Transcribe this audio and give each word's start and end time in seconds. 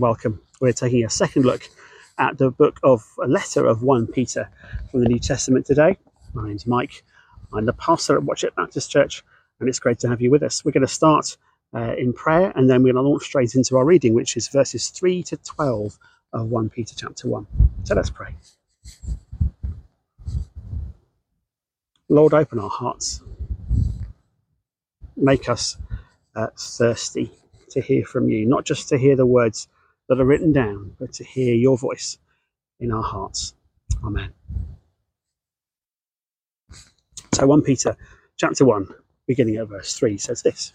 And 0.00 0.04
welcome. 0.04 0.40
We're 0.62 0.72
taking 0.72 1.04
a 1.04 1.10
second 1.10 1.44
look 1.44 1.68
at 2.16 2.38
the 2.38 2.50
book 2.50 2.80
of 2.82 3.04
a 3.22 3.28
letter 3.28 3.66
of 3.66 3.82
1 3.82 4.06
Peter 4.06 4.48
from 4.90 5.00
the 5.00 5.08
New 5.10 5.18
Testament 5.18 5.66
today. 5.66 5.98
My 6.32 6.48
name's 6.48 6.66
Mike. 6.66 7.04
I'm 7.52 7.66
the 7.66 7.74
pastor 7.74 8.16
at 8.16 8.22
Watchet 8.22 8.56
Baptist 8.56 8.90
Church, 8.90 9.22
and 9.58 9.68
it's 9.68 9.78
great 9.78 9.98
to 9.98 10.08
have 10.08 10.22
you 10.22 10.30
with 10.30 10.42
us. 10.42 10.64
We're 10.64 10.72
going 10.72 10.86
to 10.86 10.88
start 10.88 11.36
uh, 11.74 11.96
in 11.98 12.14
prayer 12.14 12.50
and 12.56 12.70
then 12.70 12.82
we're 12.82 12.94
going 12.94 13.04
to 13.04 13.10
launch 13.10 13.24
straight 13.24 13.54
into 13.54 13.76
our 13.76 13.84
reading, 13.84 14.14
which 14.14 14.38
is 14.38 14.48
verses 14.48 14.88
3 14.88 15.22
to 15.24 15.36
12 15.36 15.98
of 16.32 16.46
1 16.46 16.70
Peter 16.70 16.94
chapter 16.96 17.28
1. 17.28 17.46
So 17.84 17.94
let's 17.94 18.08
pray. 18.08 18.34
Lord, 22.08 22.32
open 22.32 22.58
our 22.58 22.70
hearts. 22.70 23.20
Make 25.14 25.50
us 25.50 25.76
uh, 26.34 26.46
thirsty 26.56 27.30
to 27.72 27.82
hear 27.82 28.06
from 28.06 28.30
you, 28.30 28.46
not 28.46 28.64
just 28.64 28.88
to 28.88 28.96
hear 28.96 29.14
the 29.14 29.26
words 29.26 29.68
that 30.10 30.20
are 30.20 30.24
written 30.24 30.52
down, 30.52 30.96
but 30.98 31.12
to 31.12 31.24
hear 31.24 31.54
your 31.54 31.78
voice 31.78 32.18
in 32.80 32.90
our 32.90 33.02
hearts. 33.02 33.54
Amen. 34.04 34.34
So 37.32 37.46
1 37.46 37.62
Peter 37.62 37.96
chapter 38.36 38.64
1, 38.64 38.88
beginning 39.28 39.56
at 39.56 39.68
verse 39.68 39.96
3, 39.96 40.18
says 40.18 40.42
this. 40.42 40.72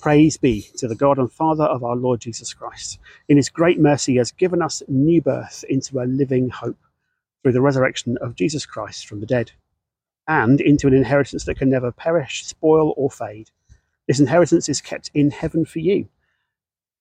Praise 0.00 0.36
be 0.36 0.68
to 0.76 0.86
the 0.86 0.94
God 0.94 1.16
and 1.16 1.32
Father 1.32 1.64
of 1.64 1.82
our 1.82 1.96
Lord 1.96 2.20
Jesus 2.20 2.52
Christ. 2.52 2.98
In 3.30 3.38
his 3.38 3.48
great 3.48 3.80
mercy, 3.80 4.12
he 4.12 4.18
has 4.18 4.32
given 4.32 4.60
us 4.60 4.82
new 4.86 5.22
birth 5.22 5.64
into 5.70 5.98
a 5.98 6.04
living 6.04 6.50
hope 6.50 6.76
through 7.42 7.52
the 7.52 7.62
resurrection 7.62 8.18
of 8.20 8.34
Jesus 8.34 8.66
Christ 8.66 9.06
from 9.06 9.20
the 9.20 9.26
dead, 9.26 9.52
and 10.28 10.60
into 10.60 10.86
an 10.86 10.94
inheritance 10.94 11.44
that 11.44 11.56
can 11.56 11.70
never 11.70 11.90
perish, 11.90 12.44
spoil, 12.44 12.92
or 12.98 13.10
fade. 13.10 13.50
This 14.06 14.20
inheritance 14.20 14.68
is 14.68 14.82
kept 14.82 15.10
in 15.14 15.30
heaven 15.30 15.64
for 15.64 15.78
you, 15.78 16.08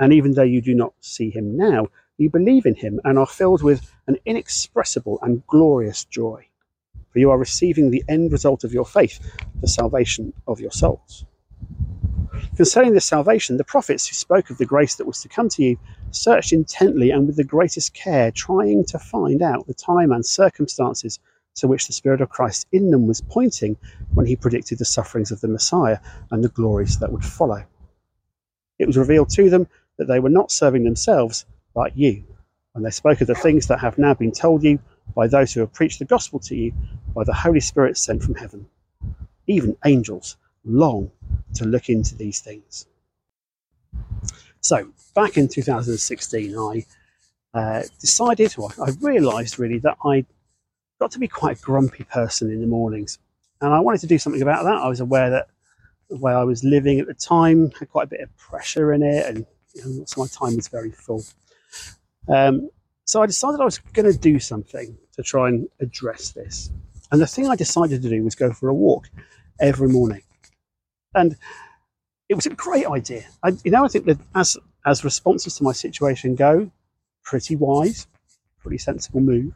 And 0.00 0.12
even 0.12 0.34
though 0.34 0.42
you 0.42 0.60
do 0.60 0.74
not 0.74 0.94
see 1.00 1.30
him 1.30 1.56
now, 1.56 1.88
you 2.18 2.30
believe 2.30 2.66
in 2.66 2.74
him 2.74 3.00
and 3.04 3.18
are 3.18 3.26
filled 3.26 3.62
with 3.62 3.92
an 4.06 4.18
inexpressible 4.24 5.18
and 5.22 5.46
glorious 5.46 6.04
joy. 6.04 6.46
For 7.10 7.18
you 7.18 7.30
are 7.30 7.38
receiving 7.38 7.90
the 7.90 8.04
end 8.08 8.32
result 8.32 8.64
of 8.64 8.72
your 8.72 8.84
faith, 8.84 9.18
the 9.60 9.68
salvation 9.68 10.32
of 10.46 10.60
your 10.60 10.72
souls. 10.72 11.24
Concerning 12.56 12.92
this 12.92 13.06
salvation, 13.06 13.56
the 13.56 13.64
prophets 13.64 14.06
who 14.06 14.14
spoke 14.14 14.50
of 14.50 14.58
the 14.58 14.66
grace 14.66 14.96
that 14.96 15.06
was 15.06 15.22
to 15.22 15.28
come 15.28 15.48
to 15.48 15.62
you 15.62 15.78
searched 16.10 16.52
intently 16.52 17.10
and 17.10 17.26
with 17.26 17.36
the 17.36 17.44
greatest 17.44 17.94
care, 17.94 18.30
trying 18.30 18.84
to 18.84 18.98
find 18.98 19.42
out 19.42 19.66
the 19.66 19.74
time 19.74 20.12
and 20.12 20.24
circumstances 20.24 21.18
to 21.54 21.66
which 21.66 21.86
the 21.86 21.92
Spirit 21.92 22.20
of 22.20 22.28
Christ 22.28 22.66
in 22.72 22.90
them 22.90 23.06
was 23.06 23.20
pointing 23.20 23.76
when 24.14 24.26
he 24.26 24.36
predicted 24.36 24.78
the 24.78 24.84
sufferings 24.84 25.30
of 25.30 25.40
the 25.40 25.48
Messiah 25.48 25.98
and 26.30 26.42
the 26.42 26.48
glories 26.48 26.98
that 26.98 27.12
would 27.12 27.24
follow. 27.24 27.64
It 28.78 28.86
was 28.86 28.96
revealed 28.96 29.30
to 29.30 29.50
them 29.50 29.66
that 29.98 30.06
they 30.06 30.20
were 30.20 30.30
not 30.30 30.50
serving 30.50 30.84
themselves, 30.84 31.44
but 31.74 31.96
you, 31.96 32.24
And 32.74 32.84
they 32.84 32.90
spoke 32.90 33.20
of 33.20 33.26
the 33.26 33.34
things 33.34 33.66
that 33.66 33.80
have 33.80 33.98
now 33.98 34.14
been 34.14 34.32
told 34.32 34.62
you 34.62 34.78
by 35.14 35.26
those 35.26 35.52
who 35.52 35.60
have 35.60 35.72
preached 35.72 35.98
the 35.98 36.04
gospel 36.04 36.38
to 36.40 36.54
you 36.54 36.72
by 37.14 37.24
the 37.24 37.34
Holy 37.34 37.60
Spirit 37.60 37.96
sent 37.96 38.22
from 38.22 38.34
heaven. 38.34 38.66
Even 39.46 39.76
angels 39.84 40.36
long 40.64 41.10
to 41.54 41.64
look 41.64 41.88
into 41.88 42.14
these 42.14 42.40
things. 42.40 42.86
So, 44.60 44.88
back 45.14 45.36
in 45.36 45.48
2016, 45.48 46.56
I 46.56 46.86
uh, 47.54 47.82
decided, 48.00 48.54
well, 48.56 48.72
I 48.84 48.90
realised 49.00 49.58
really 49.58 49.78
that 49.78 49.96
I 50.04 50.24
got 51.00 51.10
to 51.12 51.18
be 51.18 51.28
quite 51.28 51.58
a 51.58 51.62
grumpy 51.62 52.04
person 52.04 52.50
in 52.50 52.60
the 52.60 52.66
mornings, 52.66 53.18
and 53.60 53.72
I 53.72 53.80
wanted 53.80 54.00
to 54.02 54.06
do 54.06 54.18
something 54.18 54.42
about 54.42 54.64
that. 54.64 54.74
I 54.74 54.88
was 54.88 55.00
aware 55.00 55.30
that 55.30 55.48
the 56.10 56.16
way 56.16 56.32
I 56.32 56.44
was 56.44 56.64
living 56.64 57.00
at 57.00 57.06
the 57.06 57.14
time 57.14 57.70
had 57.78 57.90
quite 57.90 58.04
a 58.04 58.10
bit 58.10 58.20
of 58.20 58.36
pressure 58.36 58.92
in 58.92 59.02
it, 59.02 59.26
and 59.26 59.46
so 59.74 60.20
my 60.20 60.26
time 60.26 60.56
was 60.56 60.68
very 60.68 60.90
full. 60.90 61.24
Um, 62.28 62.70
so 63.04 63.22
I 63.22 63.26
decided 63.26 63.60
I 63.60 63.64
was 63.64 63.78
going 63.78 64.10
to 64.10 64.18
do 64.18 64.38
something 64.38 64.96
to 65.16 65.22
try 65.22 65.48
and 65.48 65.68
address 65.80 66.30
this. 66.30 66.70
And 67.10 67.20
the 67.20 67.26
thing 67.26 67.48
I 67.48 67.56
decided 67.56 68.02
to 68.02 68.08
do 68.10 68.22
was 68.22 68.34
go 68.34 68.52
for 68.52 68.68
a 68.68 68.74
walk 68.74 69.08
every 69.60 69.88
morning. 69.88 70.22
And 71.14 71.36
it 72.28 72.34
was 72.34 72.46
a 72.46 72.50
great 72.50 72.86
idea. 72.86 73.24
I, 73.42 73.56
you 73.64 73.70
know, 73.70 73.84
I 73.84 73.88
think 73.88 74.04
that 74.06 74.18
as 74.34 74.56
as 74.86 75.04
responses 75.04 75.56
to 75.56 75.64
my 75.64 75.72
situation 75.72 76.34
go, 76.34 76.70
pretty 77.24 77.56
wise, 77.56 78.06
pretty 78.60 78.78
sensible 78.78 79.20
move. 79.20 79.52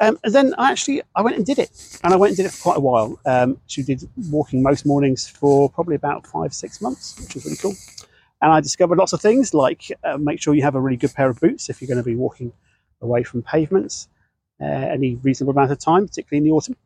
Um, 0.00 0.18
and 0.22 0.34
then 0.34 0.54
I 0.58 0.70
actually 0.70 1.02
I 1.14 1.22
went 1.22 1.36
and 1.36 1.46
did 1.46 1.58
it, 1.58 1.98
and 2.04 2.12
I 2.12 2.16
went 2.16 2.30
and 2.30 2.36
did 2.36 2.46
it 2.46 2.52
for 2.52 2.62
quite 2.62 2.76
a 2.76 2.80
while. 2.80 3.20
Um, 3.26 3.60
she 3.66 3.82
did 3.82 4.08
walking 4.30 4.62
most 4.62 4.86
mornings 4.86 5.28
for 5.28 5.70
probably 5.70 5.96
about 5.96 6.26
five 6.26 6.52
six 6.52 6.80
months, 6.80 7.18
which 7.20 7.34
was 7.34 7.44
really 7.44 7.56
cool. 7.56 7.74
And 8.40 8.52
I 8.52 8.60
discovered 8.60 8.98
lots 8.98 9.12
of 9.12 9.20
things 9.20 9.52
like 9.52 9.90
uh, 10.04 10.16
make 10.16 10.40
sure 10.40 10.54
you 10.54 10.62
have 10.62 10.76
a 10.76 10.80
really 10.80 10.96
good 10.96 11.14
pair 11.14 11.28
of 11.28 11.40
boots 11.40 11.68
if 11.68 11.80
you're 11.80 11.88
going 11.88 11.98
to 11.98 12.08
be 12.08 12.14
walking 12.14 12.52
away 13.00 13.22
from 13.22 13.42
pavements 13.42 14.08
uh, 14.60 14.64
any 14.64 15.16
reasonable 15.16 15.52
amount 15.52 15.72
of 15.72 15.78
time, 15.78 16.06
particularly 16.06 16.38
in 16.38 16.44
the 16.44 16.56
autumn. 16.56 16.76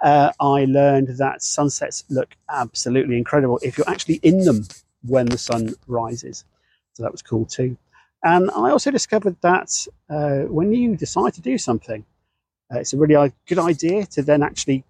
Uh, 0.00 0.32
I 0.40 0.64
learned 0.64 1.16
that 1.18 1.42
sunsets 1.42 2.04
look 2.10 2.36
absolutely 2.50 3.16
incredible 3.16 3.58
if 3.62 3.78
you're 3.78 3.88
actually 3.88 4.16
in 4.16 4.44
them 4.44 4.66
when 5.02 5.26
the 5.26 5.38
sun 5.38 5.74
rises. 5.86 6.44
So 6.94 7.02
that 7.02 7.12
was 7.12 7.22
cool 7.22 7.46
too. 7.46 7.76
And 8.24 8.50
I 8.50 8.70
also 8.70 8.90
discovered 8.90 9.36
that 9.42 9.86
uh, 10.08 10.40
when 10.48 10.72
you 10.72 10.96
decide 10.96 11.34
to 11.34 11.40
do 11.40 11.58
something, 11.58 12.04
uh, 12.72 12.78
it's 12.78 12.92
a 12.92 12.96
really 12.96 13.32
good 13.46 13.58
idea 13.58 14.06
to 14.06 14.22
then 14.22 14.42
actually 14.42 14.84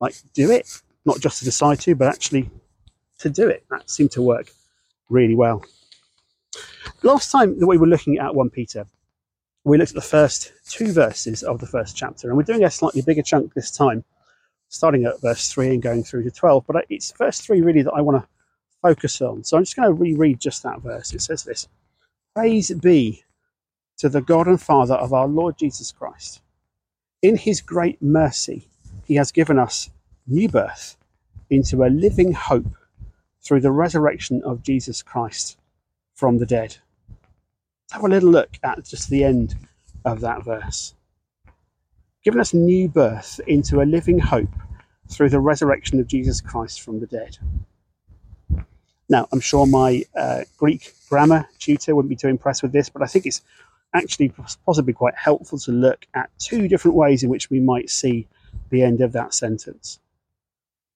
like 0.00 0.14
do 0.34 0.50
it, 0.50 0.80
not 1.04 1.20
just 1.20 1.38
to 1.40 1.44
decide 1.44 1.80
to, 1.80 1.94
but 1.94 2.08
actually 2.08 2.50
to 3.18 3.30
do 3.30 3.48
it. 3.48 3.64
That 3.70 3.90
seemed 3.90 4.12
to 4.12 4.22
work 4.22 4.50
really 5.08 5.34
well. 5.34 5.64
Last 7.02 7.30
time 7.30 7.58
that 7.58 7.66
we 7.66 7.78
were 7.78 7.86
looking 7.86 8.18
at 8.18 8.34
1 8.34 8.50
Peter, 8.50 8.86
we 9.64 9.78
looked 9.78 9.90
at 9.90 9.94
the 9.94 10.00
first 10.00 10.52
two 10.68 10.92
verses 10.92 11.42
of 11.42 11.60
the 11.60 11.66
first 11.66 11.96
chapter, 11.96 12.28
and 12.28 12.36
we're 12.36 12.42
doing 12.42 12.64
a 12.64 12.70
slightly 12.70 13.02
bigger 13.02 13.22
chunk 13.22 13.54
this 13.54 13.70
time, 13.70 14.04
starting 14.68 15.04
at 15.04 15.20
verse 15.20 15.52
3 15.52 15.68
and 15.68 15.82
going 15.82 16.02
through 16.02 16.24
to 16.24 16.30
12. 16.30 16.64
But 16.66 16.86
it's 16.88 17.12
verse 17.12 17.40
3 17.40 17.60
really 17.60 17.82
that 17.82 17.92
I 17.92 18.00
want 18.00 18.22
to 18.22 18.28
focus 18.82 19.20
on. 19.20 19.44
So 19.44 19.56
I'm 19.56 19.64
just 19.64 19.76
going 19.76 19.88
to 19.88 19.92
reread 19.92 20.40
just 20.40 20.62
that 20.62 20.80
verse. 20.80 21.12
It 21.12 21.20
says 21.20 21.44
this 21.44 21.68
Praise 22.34 22.70
be 22.70 23.24
to 23.98 24.08
the 24.08 24.20
God 24.20 24.46
and 24.46 24.60
Father 24.60 24.94
of 24.94 25.12
our 25.12 25.26
Lord 25.26 25.58
Jesus 25.58 25.92
Christ. 25.92 26.40
In 27.22 27.36
his 27.36 27.60
great 27.60 28.00
mercy, 28.00 28.68
he 29.04 29.16
has 29.16 29.32
given 29.32 29.58
us 29.58 29.90
new 30.26 30.48
birth 30.48 30.96
into 31.50 31.82
a 31.82 31.88
living 31.88 32.32
hope 32.32 32.77
through 33.48 33.60
the 33.62 33.72
resurrection 33.72 34.42
of 34.44 34.62
Jesus 34.62 35.02
Christ 35.02 35.56
from 36.14 36.36
the 36.36 36.44
dead 36.44 36.76
have 37.92 38.04
a 38.04 38.08
little 38.08 38.30
look 38.30 38.50
at 38.62 38.84
just 38.84 39.08
the 39.08 39.24
end 39.24 39.56
of 40.04 40.20
that 40.20 40.44
verse. 40.44 40.94
Giving 42.22 42.40
us 42.40 42.52
new 42.52 42.88
birth 42.88 43.40
into 43.46 43.80
a 43.80 43.84
living 43.84 44.18
hope 44.18 44.50
through 45.08 45.30
the 45.30 45.40
resurrection 45.40 45.98
of 45.98 46.06
Jesus 46.06 46.42
Christ 46.42 46.82
from 46.82 47.00
the 47.00 47.06
dead. 47.06 47.38
Now, 49.08 49.26
I'm 49.32 49.40
sure 49.40 49.66
my 49.66 50.04
uh, 50.14 50.42
Greek 50.58 50.92
grammar 51.08 51.48
tutor 51.58 51.94
wouldn't 51.94 52.10
be 52.10 52.16
too 52.16 52.28
impressed 52.28 52.62
with 52.62 52.72
this, 52.72 52.90
but 52.90 53.00
I 53.00 53.06
think 53.06 53.24
it's 53.24 53.40
actually 53.94 54.34
possibly 54.66 54.92
quite 54.92 55.14
helpful 55.14 55.58
to 55.60 55.72
look 55.72 56.06
at 56.12 56.28
two 56.38 56.68
different 56.68 56.94
ways 56.94 57.22
in 57.22 57.30
which 57.30 57.48
we 57.48 57.60
might 57.60 57.88
see 57.88 58.28
the 58.68 58.82
end 58.82 59.00
of 59.00 59.12
that 59.12 59.32
sentence. 59.32 59.98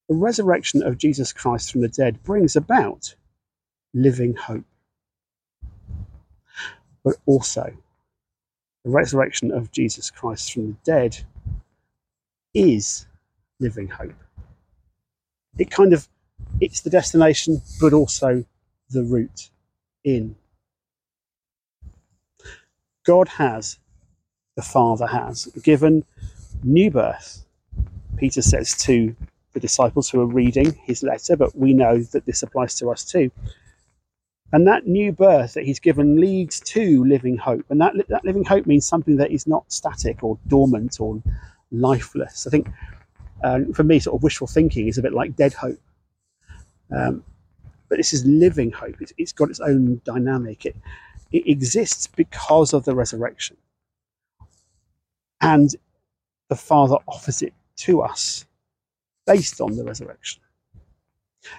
The 0.08 0.14
resurrection 0.14 0.82
of 0.82 0.98
Jesus 0.98 1.32
Christ 1.32 1.72
from 1.72 1.80
the 1.80 1.88
dead 1.88 2.22
brings 2.22 2.56
about 2.56 3.14
living 3.94 4.34
hope 4.34 4.64
but 7.04 7.16
also 7.26 7.72
the 8.84 8.90
resurrection 8.90 9.52
of 9.52 9.70
Jesus 9.70 10.10
Christ 10.10 10.52
from 10.52 10.66
the 10.66 10.76
dead 10.84 11.24
is 12.54 13.06
living 13.60 13.88
hope. 13.88 14.14
It 15.58 15.70
kind 15.70 15.92
of 15.92 16.08
it's 16.60 16.80
the 16.80 16.90
destination, 16.90 17.62
but 17.80 17.92
also 17.92 18.44
the 18.90 19.02
route 19.02 19.50
in. 20.04 20.36
God 23.04 23.28
has, 23.28 23.78
the 24.56 24.62
Father 24.62 25.06
has, 25.06 25.46
given 25.62 26.04
new 26.62 26.90
birth. 26.90 27.44
Peter 28.16 28.42
says 28.42 28.76
to 28.78 29.16
the 29.52 29.60
disciples 29.60 30.08
who 30.08 30.20
are 30.20 30.26
reading 30.26 30.72
his 30.84 31.02
letter, 31.02 31.36
but 31.36 31.56
we 31.56 31.72
know 31.74 31.98
that 31.98 32.26
this 32.26 32.42
applies 32.42 32.74
to 32.76 32.90
us 32.90 33.04
too. 33.04 33.30
And 34.52 34.66
that 34.66 34.86
new 34.86 35.12
birth 35.12 35.54
that 35.54 35.64
he's 35.64 35.80
given 35.80 36.20
leads 36.20 36.60
to 36.60 37.04
living 37.04 37.38
hope. 37.38 37.64
And 37.70 37.80
that, 37.80 37.94
that 38.08 38.24
living 38.24 38.44
hope 38.44 38.66
means 38.66 38.86
something 38.86 39.16
that 39.16 39.30
is 39.30 39.46
not 39.46 39.70
static 39.72 40.22
or 40.22 40.38
dormant 40.46 41.00
or 41.00 41.22
lifeless. 41.70 42.46
I 42.46 42.50
think 42.50 42.68
uh, 43.42 43.60
for 43.74 43.82
me, 43.82 43.98
sort 43.98 44.16
of 44.16 44.22
wishful 44.22 44.46
thinking 44.46 44.88
is 44.88 44.98
a 44.98 45.02
bit 45.02 45.14
like 45.14 45.36
dead 45.36 45.54
hope. 45.54 45.80
Um, 46.94 47.24
but 47.88 47.96
this 47.96 48.12
is 48.12 48.26
living 48.26 48.70
hope. 48.72 48.96
It's, 49.00 49.12
it's 49.16 49.32
got 49.32 49.48
its 49.48 49.60
own 49.60 50.02
dynamic. 50.04 50.66
It, 50.66 50.76
it 51.32 51.48
exists 51.48 52.06
because 52.06 52.74
of 52.74 52.84
the 52.84 52.94
resurrection. 52.94 53.56
And 55.40 55.74
the 56.48 56.56
Father 56.56 56.96
offers 57.08 57.40
it 57.40 57.54
to 57.76 58.02
us 58.02 58.44
based 59.26 59.60
on 59.60 59.76
the 59.76 59.84
resurrection. 59.84 60.42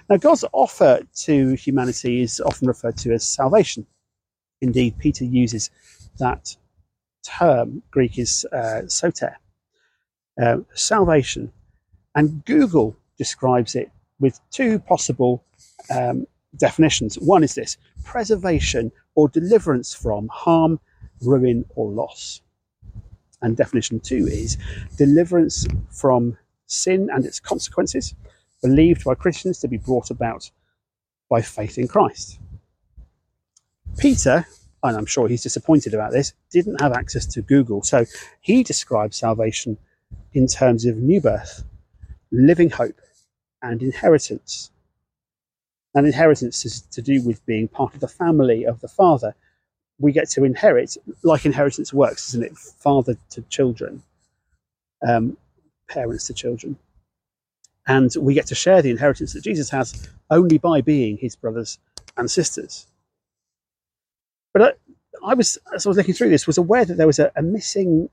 Now, 0.08 0.16
God's 0.16 0.44
offer 0.52 1.00
to 1.24 1.54
humanity 1.54 2.22
is 2.22 2.40
often 2.40 2.68
referred 2.68 2.96
to 2.98 3.12
as 3.12 3.26
salvation. 3.26 3.86
Indeed, 4.60 4.98
Peter 4.98 5.24
uses 5.24 5.70
that 6.18 6.56
term, 7.22 7.82
Greek 7.90 8.18
is 8.18 8.46
uh, 8.52 8.86
soter, 8.86 9.36
uh, 10.40 10.58
salvation. 10.74 11.52
And 12.14 12.44
Google 12.44 12.96
describes 13.18 13.74
it 13.74 13.90
with 14.20 14.40
two 14.50 14.78
possible 14.78 15.44
um, 15.94 16.26
definitions. 16.56 17.16
One 17.16 17.44
is 17.44 17.54
this 17.54 17.76
preservation 18.04 18.92
or 19.16 19.28
deliverance 19.28 19.92
from 19.94 20.28
harm, 20.28 20.80
ruin, 21.20 21.64
or 21.74 21.90
loss. 21.90 22.40
And 23.42 23.56
definition 23.56 24.00
two 24.00 24.26
is 24.26 24.56
deliverance 24.96 25.66
from 25.90 26.38
sin 26.66 27.08
and 27.12 27.24
its 27.24 27.40
consequences, 27.40 28.14
believed 28.62 29.04
by 29.04 29.14
Christians 29.14 29.58
to 29.60 29.68
be 29.68 29.76
brought 29.76 30.10
about 30.10 30.50
by 31.28 31.42
faith 31.42 31.78
in 31.78 31.88
Christ. 31.88 32.38
Peter, 33.98 34.46
and 34.82 34.96
I'm 34.96 35.06
sure 35.06 35.28
he's 35.28 35.42
disappointed 35.42 35.94
about 35.94 36.12
this, 36.12 36.32
didn't 36.50 36.80
have 36.80 36.92
access 36.92 37.26
to 37.26 37.42
Google, 37.42 37.82
so 37.82 38.04
he 38.40 38.62
describes 38.62 39.16
salvation 39.16 39.78
in 40.32 40.46
terms 40.46 40.84
of 40.84 40.96
new 40.96 41.20
birth, 41.20 41.64
living 42.30 42.70
hope, 42.70 43.00
and 43.62 43.82
inheritance. 43.82 44.70
And 45.94 46.06
inheritance 46.06 46.64
is 46.64 46.82
to 46.82 47.00
do 47.00 47.22
with 47.22 47.44
being 47.46 47.68
part 47.68 47.94
of 47.94 48.00
the 48.00 48.08
family 48.08 48.64
of 48.64 48.80
the 48.80 48.88
Father. 48.88 49.34
We 49.98 50.12
get 50.12 50.28
to 50.30 50.44
inherit, 50.44 50.96
like 51.22 51.46
inheritance 51.46 51.92
works, 51.92 52.28
isn't 52.30 52.44
it? 52.44 52.58
Father 52.58 53.16
to 53.30 53.42
children, 53.42 54.02
um, 55.06 55.36
parents 55.94 56.26
to 56.26 56.34
children. 56.34 56.76
And 57.86 58.10
we 58.18 58.34
get 58.34 58.46
to 58.46 58.54
share 58.54 58.82
the 58.82 58.90
inheritance 58.90 59.32
that 59.34 59.44
Jesus 59.44 59.70
has 59.70 60.08
only 60.30 60.58
by 60.58 60.80
being 60.80 61.18
his 61.18 61.36
brothers 61.36 61.78
and 62.16 62.30
sisters. 62.30 62.86
But 64.52 64.62
I, 64.62 64.72
I 65.30 65.34
was, 65.34 65.58
as 65.74 65.84
I 65.84 65.88
was 65.90 65.96
looking 65.98 66.14
through 66.14 66.30
this, 66.30 66.46
was 66.46 66.58
aware 66.58 66.84
that 66.84 66.96
there 66.96 67.06
was 67.06 67.18
a, 67.18 67.30
a 67.36 67.42
missing 67.42 68.08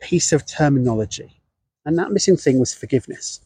piece 0.00 0.32
of 0.32 0.46
terminology. 0.46 1.40
And 1.86 1.98
that 1.98 2.12
missing 2.12 2.36
thing 2.36 2.58
was 2.58 2.74
forgiveness. 2.74 3.40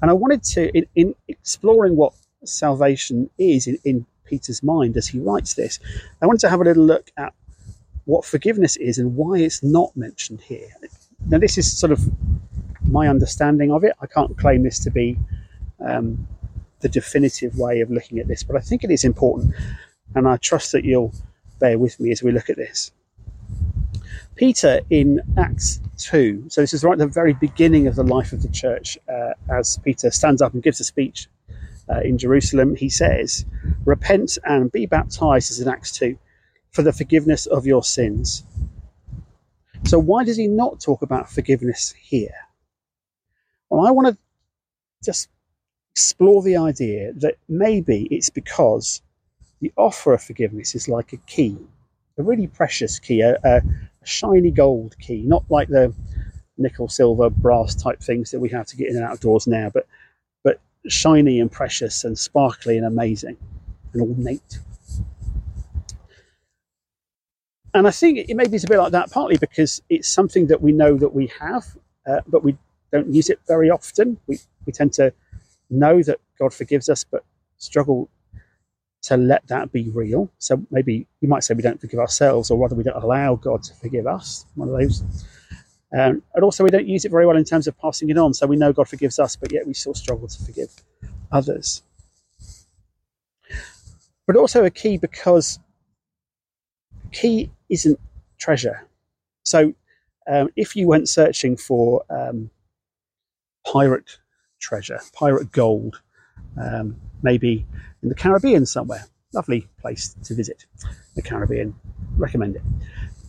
And 0.00 0.10
I 0.10 0.14
wanted 0.14 0.42
to, 0.54 0.70
in, 0.76 0.86
in 0.94 1.14
exploring 1.28 1.96
what 1.96 2.14
salvation 2.44 3.28
is 3.38 3.66
in, 3.66 3.78
in 3.84 4.06
Peter's 4.24 4.62
mind 4.62 4.96
as 4.96 5.08
he 5.08 5.18
writes 5.18 5.54
this, 5.54 5.78
I 6.22 6.26
wanted 6.26 6.40
to 6.40 6.48
have 6.48 6.60
a 6.60 6.64
little 6.64 6.84
look 6.84 7.10
at 7.16 7.34
what 8.04 8.24
forgiveness 8.24 8.76
is 8.76 8.98
and 8.98 9.16
why 9.16 9.38
it's 9.38 9.62
not 9.62 9.94
mentioned 9.96 10.40
here. 10.40 10.70
Now, 11.26 11.38
this 11.38 11.58
is 11.58 11.78
sort 11.78 11.92
of 11.92 12.00
my 12.90 13.08
understanding 13.08 13.70
of 13.70 13.84
it. 13.84 13.94
I 14.00 14.06
can't 14.06 14.36
claim 14.36 14.62
this 14.62 14.78
to 14.80 14.90
be 14.90 15.18
um, 15.84 16.26
the 16.80 16.88
definitive 16.88 17.56
way 17.56 17.80
of 17.80 17.90
looking 17.90 18.18
at 18.18 18.28
this, 18.28 18.42
but 18.42 18.56
I 18.56 18.60
think 18.60 18.84
it 18.84 18.90
is 18.90 19.04
important, 19.04 19.54
and 20.14 20.28
I 20.28 20.36
trust 20.36 20.72
that 20.72 20.84
you'll 20.84 21.12
bear 21.58 21.78
with 21.78 21.98
me 22.00 22.10
as 22.12 22.22
we 22.22 22.32
look 22.32 22.50
at 22.50 22.56
this. 22.56 22.92
Peter 24.36 24.80
in 24.88 25.20
Acts 25.36 25.80
2, 25.98 26.44
so 26.48 26.60
this 26.60 26.72
is 26.72 26.84
right 26.84 26.92
at 26.92 26.98
the 26.98 27.06
very 27.06 27.32
beginning 27.34 27.88
of 27.88 27.96
the 27.96 28.04
life 28.04 28.32
of 28.32 28.42
the 28.42 28.48
church, 28.48 28.96
uh, 29.08 29.32
as 29.52 29.78
Peter 29.78 30.10
stands 30.12 30.40
up 30.40 30.54
and 30.54 30.62
gives 30.62 30.78
a 30.78 30.84
speech 30.84 31.28
uh, 31.90 32.00
in 32.00 32.18
Jerusalem, 32.18 32.76
he 32.76 32.88
says, 32.88 33.44
Repent 33.84 34.38
and 34.44 34.70
be 34.70 34.86
baptized, 34.86 35.50
as 35.50 35.60
in 35.60 35.68
Acts 35.68 35.92
2, 35.92 36.18
for 36.70 36.82
the 36.82 36.92
forgiveness 36.92 37.46
of 37.46 37.66
your 37.66 37.82
sins. 37.82 38.44
So, 39.84 39.98
why 39.98 40.24
does 40.24 40.36
he 40.36 40.46
not 40.46 40.80
talk 40.80 41.02
about 41.02 41.30
forgiveness 41.30 41.94
here? 42.00 42.34
Well, 43.78 43.86
I 43.86 43.92
want 43.92 44.08
to 44.08 44.18
just 45.04 45.28
explore 45.92 46.42
the 46.42 46.56
idea 46.56 47.12
that 47.12 47.36
maybe 47.48 48.08
it's 48.10 48.28
because 48.28 49.02
the 49.60 49.72
offer 49.76 50.12
of 50.12 50.20
forgiveness 50.20 50.74
is 50.74 50.88
like 50.88 51.12
a 51.12 51.16
key, 51.28 51.56
a 52.18 52.24
really 52.24 52.48
precious 52.48 52.98
key, 52.98 53.20
a, 53.20 53.38
a, 53.44 53.62
shiny 54.02 54.50
gold 54.50 54.98
key, 54.98 55.22
not 55.22 55.44
like 55.48 55.68
the 55.68 55.94
nickel, 56.56 56.88
silver, 56.88 57.30
brass 57.30 57.76
type 57.76 58.00
things 58.00 58.32
that 58.32 58.40
we 58.40 58.48
have 58.48 58.66
to 58.66 58.76
get 58.76 58.88
in 58.88 58.96
and 58.96 59.04
outdoors 59.04 59.46
now, 59.46 59.70
but 59.72 59.86
but 60.42 60.58
shiny 60.88 61.38
and 61.38 61.52
precious 61.52 62.02
and 62.02 62.18
sparkly 62.18 62.78
and 62.78 62.84
amazing 62.84 63.36
and 63.92 64.02
ornate. 64.02 64.58
And 67.74 67.86
I 67.86 67.92
think 67.92 68.28
it 68.28 68.34
maybe 68.34 68.56
it's 68.56 68.64
a 68.64 68.68
bit 68.68 68.78
like 68.78 68.90
that, 68.90 69.12
partly 69.12 69.36
because 69.36 69.80
it's 69.88 70.08
something 70.08 70.48
that 70.48 70.60
we 70.60 70.72
know 70.72 70.96
that 70.96 71.14
we 71.14 71.30
have, 71.38 71.76
uh, 72.08 72.22
but 72.26 72.42
we 72.42 72.56
don't 72.92 73.12
use 73.12 73.30
it 73.30 73.40
very 73.46 73.70
often. 73.70 74.18
We 74.26 74.38
we 74.66 74.72
tend 74.72 74.92
to 74.94 75.12
know 75.70 76.02
that 76.02 76.18
God 76.38 76.52
forgives 76.54 76.88
us, 76.88 77.04
but 77.04 77.24
struggle 77.58 78.08
to 79.02 79.16
let 79.16 79.46
that 79.48 79.72
be 79.72 79.90
real. 79.90 80.30
So 80.38 80.64
maybe 80.70 81.06
you 81.20 81.28
might 81.28 81.44
say 81.44 81.54
we 81.54 81.62
don't 81.62 81.80
forgive 81.80 82.00
ourselves, 82.00 82.50
or 82.50 82.58
rather 82.58 82.74
we 82.74 82.82
don't 82.82 83.02
allow 83.02 83.36
God 83.36 83.62
to 83.64 83.74
forgive 83.74 84.06
us. 84.06 84.46
One 84.54 84.68
of 84.68 84.78
those. 84.78 85.02
Um, 85.90 86.22
and 86.34 86.44
also 86.44 86.64
we 86.64 86.70
don't 86.70 86.86
use 86.86 87.04
it 87.06 87.10
very 87.10 87.26
well 87.26 87.36
in 87.36 87.44
terms 87.44 87.66
of 87.66 87.78
passing 87.78 88.10
it 88.10 88.18
on. 88.18 88.34
So 88.34 88.46
we 88.46 88.56
know 88.56 88.72
God 88.72 88.88
forgives 88.88 89.18
us, 89.18 89.36
but 89.36 89.52
yet 89.52 89.66
we 89.66 89.72
still 89.72 89.94
struggle 89.94 90.28
to 90.28 90.44
forgive 90.44 90.70
others. 91.32 91.82
But 94.26 94.36
also 94.36 94.64
a 94.64 94.70
key 94.70 94.98
because 94.98 95.58
key 97.12 97.50
isn't 97.70 97.98
treasure. 98.38 98.86
So 99.44 99.72
um, 100.30 100.50
if 100.56 100.76
you 100.76 100.86
went 100.86 101.08
searching 101.08 101.56
for 101.56 102.04
um, 102.10 102.50
pirate 103.72 104.18
treasure, 104.60 105.00
pirate 105.12 105.52
gold, 105.52 106.00
um, 106.60 106.96
maybe 107.22 107.66
in 108.02 108.08
the 108.08 108.14
Caribbean 108.14 108.66
somewhere. 108.66 109.04
Lovely 109.34 109.68
place 109.80 110.14
to 110.24 110.34
visit, 110.34 110.64
the 111.14 111.22
Caribbean. 111.22 111.74
Recommend 112.16 112.56
it. 112.56 112.62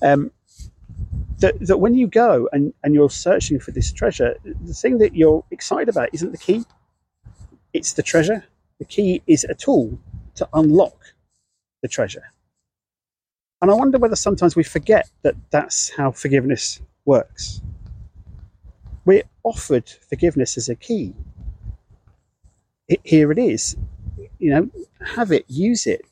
Um, 0.01 0.31
that, 1.39 1.55
that 1.59 1.77
when 1.77 1.93
you 1.93 2.07
go 2.07 2.49
and, 2.51 2.73
and 2.83 2.93
you're 2.93 3.09
searching 3.09 3.59
for 3.59 3.71
this 3.71 3.91
treasure, 3.91 4.35
the 4.43 4.73
thing 4.73 4.97
that 4.99 5.15
you're 5.15 5.43
excited 5.51 5.89
about 5.89 6.09
isn't 6.13 6.31
the 6.31 6.37
key, 6.37 6.63
it's 7.73 7.93
the 7.93 8.03
treasure. 8.03 8.45
The 8.79 8.85
key 8.85 9.21
is 9.27 9.43
a 9.43 9.53
tool 9.53 9.99
to 10.35 10.47
unlock 10.53 11.13
the 11.81 11.87
treasure. 11.87 12.23
And 13.61 13.69
I 13.69 13.73
wonder 13.73 13.97
whether 13.97 14.15
sometimes 14.15 14.55
we 14.55 14.63
forget 14.63 15.09
that 15.23 15.35
that's 15.51 15.89
how 15.89 16.11
forgiveness 16.11 16.81
works. 17.03 17.61
We're 19.05 19.23
offered 19.43 19.89
forgiveness 19.89 20.57
as 20.57 20.69
a 20.69 20.75
key. 20.75 21.13
It, 22.87 23.01
here 23.03 23.31
it 23.31 23.37
is 23.37 23.75
you 24.39 24.49
know, 24.51 24.69
have 25.15 25.31
it, 25.31 25.45
use 25.47 25.85
it, 25.85 26.05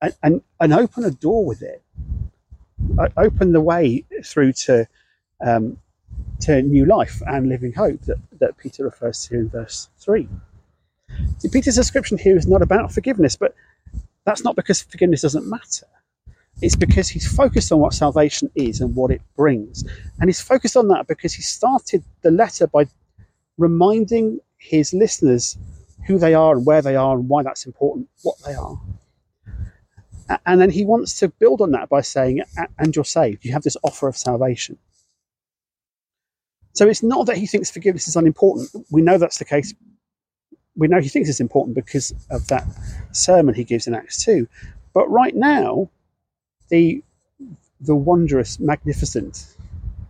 and, 0.00 0.14
and, 0.22 0.42
and 0.60 0.72
open 0.72 1.04
a 1.04 1.10
door 1.10 1.44
with 1.44 1.62
it. 1.62 1.82
Open 3.16 3.52
the 3.52 3.60
way 3.60 4.04
through 4.24 4.52
to 4.52 4.86
um, 5.44 5.78
to 6.40 6.62
new 6.62 6.84
life 6.84 7.20
and 7.26 7.48
living 7.48 7.72
hope 7.72 8.00
that, 8.02 8.18
that 8.38 8.56
Peter 8.56 8.84
refers 8.84 9.26
to 9.26 9.34
in 9.34 9.48
verse 9.48 9.88
3. 9.98 10.28
See, 11.38 11.48
Peter's 11.48 11.76
description 11.76 12.18
here 12.18 12.36
is 12.36 12.46
not 12.46 12.62
about 12.62 12.92
forgiveness, 12.92 13.36
but 13.36 13.54
that's 14.24 14.42
not 14.42 14.56
because 14.56 14.82
forgiveness 14.82 15.22
doesn't 15.22 15.48
matter. 15.48 15.86
It's 16.60 16.76
because 16.76 17.08
he's 17.08 17.30
focused 17.30 17.70
on 17.70 17.78
what 17.78 17.94
salvation 17.94 18.50
is 18.54 18.80
and 18.80 18.94
what 18.94 19.10
it 19.10 19.22
brings. 19.36 19.84
And 20.20 20.28
he's 20.28 20.40
focused 20.40 20.76
on 20.76 20.88
that 20.88 21.06
because 21.06 21.32
he 21.32 21.42
started 21.42 22.02
the 22.22 22.30
letter 22.30 22.66
by 22.66 22.86
reminding 23.58 24.40
his 24.56 24.92
listeners 24.92 25.56
who 26.06 26.18
they 26.18 26.34
are 26.34 26.56
and 26.56 26.66
where 26.66 26.82
they 26.82 26.96
are 26.96 27.16
and 27.16 27.28
why 27.28 27.42
that's 27.42 27.66
important, 27.66 28.08
what 28.22 28.36
they 28.44 28.54
are. 28.54 28.80
And 30.46 30.60
then 30.60 30.70
he 30.70 30.84
wants 30.84 31.18
to 31.20 31.28
build 31.28 31.60
on 31.60 31.70
that 31.72 31.88
by 31.88 32.00
saying, 32.00 32.42
and 32.78 32.94
you're 32.94 33.04
saved. 33.04 33.44
You 33.44 33.52
have 33.52 33.62
this 33.62 33.76
offer 33.82 34.08
of 34.08 34.16
salvation. 34.16 34.78
So 36.74 36.88
it's 36.88 37.02
not 37.02 37.26
that 37.26 37.38
he 37.38 37.46
thinks 37.46 37.70
forgiveness 37.70 38.08
is 38.08 38.16
unimportant. 38.16 38.68
We 38.90 39.00
know 39.00 39.16
that's 39.18 39.38
the 39.38 39.44
case. 39.44 39.74
We 40.76 40.86
know 40.86 41.00
he 41.00 41.08
thinks 41.08 41.28
it's 41.28 41.40
important 41.40 41.74
because 41.74 42.12
of 42.30 42.46
that 42.48 42.64
sermon 43.12 43.54
he 43.54 43.64
gives 43.64 43.86
in 43.86 43.94
Acts 43.94 44.24
2. 44.24 44.46
But 44.92 45.08
right 45.10 45.34
now, 45.34 45.90
the, 46.68 47.02
the 47.80 47.94
wondrous, 47.94 48.58
magnificent, 48.58 49.56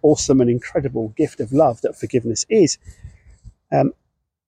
awesome, 0.03 0.41
and 0.41 0.51
incredible 0.51 1.09
gift 1.17 1.41
of 1.41 1.53
love 1.53 1.81
that 1.83 1.99
forgiveness 1.99 2.47
is 2.49 2.79
um, 3.73 3.93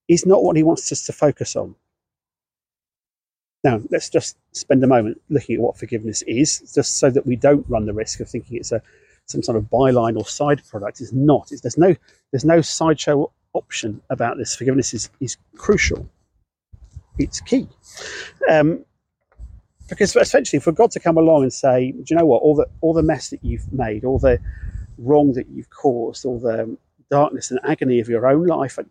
is 0.09 0.26
not 0.26 0.43
what 0.43 0.57
he 0.57 0.62
wants 0.62 0.90
us 0.90 1.05
to 1.05 1.12
focus 1.12 1.55
on. 1.55 1.75
Now, 3.62 3.81
let's 3.90 4.09
just 4.09 4.37
spend 4.52 4.83
a 4.83 4.87
moment 4.87 5.21
looking 5.29 5.57
at 5.57 5.61
what 5.61 5.76
forgiveness 5.76 6.23
is, 6.23 6.73
just 6.75 6.97
so 6.97 7.11
that 7.11 7.26
we 7.26 7.37
don't 7.37 7.69
run 7.69 7.87
the 7.87 7.93
risk 7.93 8.21
of 8.21 8.29
thinking 8.29 8.57
it's 8.57 8.73
a 8.73 8.83
some 9.26 9.43
sort 9.43 9.57
of 9.57 9.64
byline 9.64 10.17
or 10.17 10.25
side 10.25 10.62
product. 10.69 11.00
It's 11.00 11.12
not. 11.12 11.52
It's, 11.52 11.61
there's 11.61 11.79
no 11.79 11.95
there's 12.33 12.45
no 12.45 12.61
sideshow 12.61 13.31
option 13.52 14.00
about 14.11 14.38
this. 14.38 14.57
Forgiveness 14.57 14.95
is, 14.95 15.11
is 15.21 15.37
crucial. 15.57 16.09
It's 17.19 17.40
key. 17.40 17.69
Um, 18.49 18.85
because 19.90 20.16
essentially, 20.16 20.61
for 20.61 20.73
God 20.73 20.90
to 20.92 21.00
come 21.00 21.18
along 21.18 21.42
and 21.42 21.52
say, 21.52 21.90
"Do 21.90 22.04
you 22.09 22.16
know 22.16 22.25
what? 22.25 22.42
All 22.42 22.54
the 22.54 22.66
all 22.80 22.94
the 22.94 23.02
mess 23.02 23.28
that 23.30 23.44
you've 23.44 23.70
made, 23.73 24.04
all 24.04 24.18
the 24.18 24.40
wrong 24.97 25.32
that 25.35 25.49
you've 25.49 25.68
caused, 25.70 26.25
all 26.25 26.38
the 26.38 26.76
darkness 27.11 27.50
and 27.50 27.61
agony 27.64 28.00
of 28.00 28.09
your 28.09 28.26
own 28.26 28.47
life, 28.47 28.78
and 28.78 28.88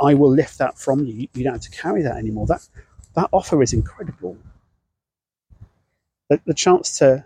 I 0.00 0.14
will 0.14 0.30
lift 0.30 0.58
that 0.58 0.78
from 0.78 1.04
you. 1.04 1.28
You 1.34 1.44
don't 1.44 1.54
have 1.54 1.62
to 1.62 1.70
carry 1.70 2.02
that 2.02 2.16
anymore." 2.16 2.46
That 2.46 2.66
that 3.14 3.28
offer 3.32 3.62
is 3.62 3.72
incredible. 3.72 4.38
The, 6.30 6.40
the 6.46 6.54
chance 6.54 6.96
to 6.98 7.24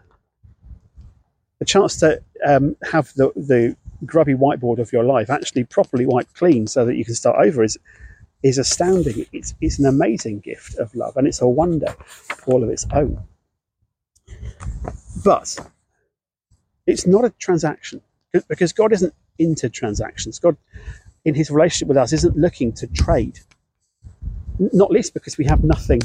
the 1.58 1.64
chance 1.64 1.96
to 1.98 2.20
um, 2.46 2.76
have 2.90 3.12
the 3.14 3.30
the 3.36 3.76
grubby 4.06 4.34
whiteboard 4.34 4.78
of 4.78 4.92
your 4.92 5.04
life 5.04 5.28
actually 5.28 5.64
properly 5.64 6.06
wiped 6.06 6.34
clean 6.34 6.66
so 6.66 6.86
that 6.86 6.96
you 6.96 7.04
can 7.04 7.14
start 7.14 7.36
over 7.44 7.62
is 7.62 7.78
is 8.42 8.58
astounding. 8.58 9.26
It's, 9.32 9.54
it's 9.60 9.78
an 9.78 9.86
amazing 9.86 10.40
gift 10.40 10.76
of 10.76 10.94
love 10.94 11.16
and 11.16 11.26
it's 11.26 11.40
a 11.40 11.48
wonder 11.48 11.94
all 12.46 12.62
of 12.62 12.70
its 12.70 12.86
own. 12.92 13.22
But 15.24 15.58
it's 16.86 17.06
not 17.06 17.24
a 17.24 17.30
transaction 17.30 18.00
because 18.48 18.72
God 18.72 18.92
isn't 18.92 19.14
into 19.38 19.68
transactions. 19.68 20.38
God, 20.38 20.56
in 21.24 21.34
his 21.34 21.50
relationship 21.50 21.88
with 21.88 21.96
us, 21.96 22.12
isn't 22.12 22.36
looking 22.36 22.72
to 22.74 22.86
trade, 22.86 23.40
not 24.58 24.90
least 24.90 25.14
because 25.14 25.36
we 25.36 25.44
have 25.44 25.64
nothing 25.64 26.00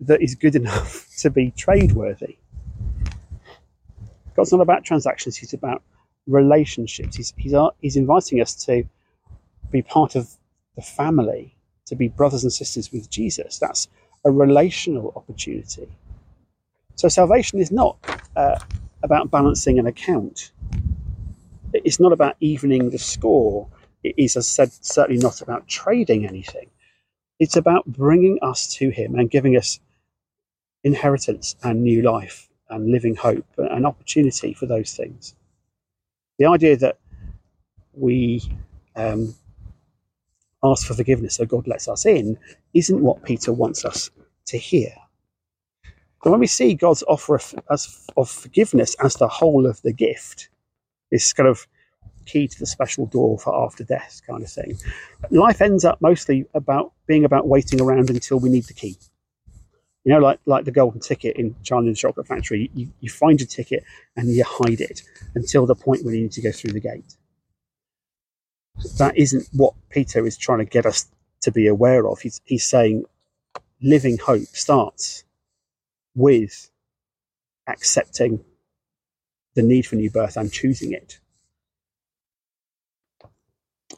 that 0.00 0.20
is 0.20 0.34
good 0.34 0.56
enough 0.56 1.08
to 1.18 1.30
be 1.30 1.50
trade 1.52 1.92
worthy. 1.92 2.36
God's 4.34 4.52
not 4.52 4.60
about 4.60 4.84
transactions, 4.84 5.36
he's 5.36 5.52
about 5.52 5.82
relationships. 6.26 7.16
He's, 7.16 7.34
he's, 7.36 7.54
he's 7.80 7.96
inviting 7.96 8.40
us 8.40 8.54
to 8.66 8.84
be 9.70 9.82
part 9.82 10.14
of 10.16 10.30
the 10.76 10.82
family, 10.82 11.56
to 11.86 11.96
be 11.96 12.08
brothers 12.08 12.42
and 12.44 12.52
sisters 12.52 12.92
with 12.92 13.10
Jesus. 13.10 13.58
That's 13.58 13.88
a 14.24 14.30
relational 14.30 15.12
opportunity. 15.16 15.88
So 16.94 17.08
salvation 17.08 17.58
is 17.58 17.70
not 17.70 17.98
uh, 18.36 18.58
about 19.02 19.30
balancing 19.30 19.78
an 19.78 19.86
account. 19.86 20.52
It's 21.72 21.98
not 21.98 22.12
about 22.12 22.36
evening 22.40 22.90
the 22.90 22.98
score. 22.98 23.68
It 24.02 24.14
is, 24.16 24.36
as 24.36 24.48
said, 24.48 24.72
certainly 24.72 25.20
not 25.20 25.40
about 25.40 25.66
trading 25.68 26.26
anything. 26.26 26.70
It's 27.38 27.56
about 27.56 27.86
bringing 27.86 28.38
us 28.42 28.72
to 28.74 28.90
Him 28.90 29.14
and 29.16 29.30
giving 29.30 29.56
us 29.56 29.80
inheritance 30.84 31.56
and 31.62 31.82
new 31.82 32.02
life 32.02 32.48
and 32.68 32.90
living 32.90 33.14
hope, 33.14 33.44
and 33.58 33.86
opportunity 33.86 34.54
for 34.54 34.66
those 34.66 34.96
things. 34.96 35.34
The 36.38 36.46
idea 36.46 36.76
that 36.78 36.98
we 37.92 38.42
um, 38.96 39.34
ask 40.64 40.86
for 40.86 40.94
forgiveness 40.94 41.36
so 41.36 41.44
God 41.44 41.66
lets 41.66 41.88
us 41.88 42.06
in 42.06 42.38
isn't 42.74 43.02
what 43.02 43.22
Peter 43.24 43.52
wants 43.52 43.84
us 43.84 44.10
to 44.46 44.58
hear. 44.58 44.92
But 46.22 46.30
when 46.30 46.40
we 46.40 46.46
see 46.46 46.74
God's 46.74 47.02
offer 47.08 47.34
of, 47.68 48.08
of 48.16 48.30
forgiveness 48.30 48.94
as 49.02 49.14
the 49.14 49.28
whole 49.28 49.66
of 49.66 49.82
the 49.82 49.92
gift, 49.92 50.48
this 51.10 51.32
kind 51.32 51.48
of 51.48 51.66
key 52.26 52.46
to 52.46 52.58
the 52.58 52.66
special 52.66 53.06
door 53.06 53.38
for 53.38 53.64
after 53.64 53.82
death 53.82 54.20
kind 54.26 54.42
of 54.42 54.50
thing, 54.50 54.78
life 55.30 55.60
ends 55.60 55.84
up 55.84 56.00
mostly 56.00 56.46
about 56.54 56.92
being 57.06 57.24
about 57.24 57.48
waiting 57.48 57.80
around 57.80 58.08
until 58.08 58.38
we 58.38 58.50
need 58.50 58.64
the 58.64 58.74
key. 58.74 58.96
You 60.04 60.12
know, 60.12 60.20
like 60.20 60.38
like 60.46 60.64
the 60.64 60.70
golden 60.70 61.00
ticket 61.00 61.36
in 61.36 61.56
Charlie 61.64 61.88
and 61.88 61.96
the 61.96 61.98
Chocolate 61.98 62.26
Factory, 62.26 62.70
you, 62.74 62.88
you 63.00 63.10
find 63.10 63.40
your 63.40 63.48
ticket 63.48 63.84
and 64.16 64.28
you 64.28 64.44
hide 64.44 64.80
it 64.80 65.02
until 65.34 65.66
the 65.66 65.74
point 65.74 66.04
when 66.04 66.14
you 66.14 66.22
need 66.22 66.32
to 66.32 66.42
go 66.42 66.52
through 66.52 66.72
the 66.72 66.80
gate 66.80 67.16
that 68.98 69.16
isn't 69.16 69.48
what 69.52 69.74
Peter 69.90 70.26
is 70.26 70.36
trying 70.36 70.58
to 70.58 70.64
get 70.64 70.86
us 70.86 71.06
to 71.42 71.50
be 71.50 71.66
aware 71.66 72.06
of. 72.06 72.20
He's, 72.20 72.40
he's 72.44 72.64
saying 72.64 73.04
living 73.80 74.18
hope 74.18 74.46
starts 74.48 75.24
with 76.14 76.70
accepting 77.66 78.44
the 79.54 79.62
need 79.62 79.86
for 79.86 79.96
new 79.96 80.10
birth 80.10 80.36
and 80.36 80.52
choosing 80.52 80.92
it. 80.92 81.18